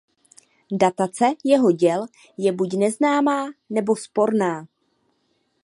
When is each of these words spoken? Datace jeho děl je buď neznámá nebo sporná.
Datace 0.71 1.33
jeho 1.45 1.71
děl 1.71 2.05
je 2.37 2.51
buď 2.51 2.73
neznámá 2.77 3.51
nebo 3.69 3.95
sporná. 3.95 4.67